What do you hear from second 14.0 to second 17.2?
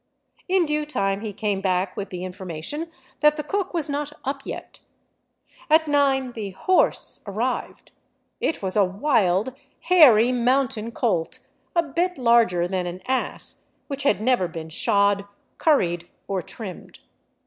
had never been shod, curried, or trimmed.